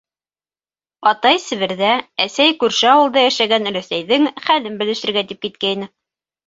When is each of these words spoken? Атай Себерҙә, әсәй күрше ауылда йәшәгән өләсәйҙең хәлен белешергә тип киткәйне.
Атай 1.11 1.37
Себерҙә, 1.43 1.91
әсәй 2.27 2.57
күрше 2.65 2.91
ауылда 2.95 3.25
йәшәгән 3.29 3.73
өләсәйҙең 3.75 4.27
хәлен 4.49 4.83
белешергә 4.85 5.29
тип 5.33 5.49
киткәйне. 5.49 5.95